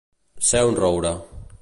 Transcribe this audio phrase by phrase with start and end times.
[0.51, 1.15] Ser un roure.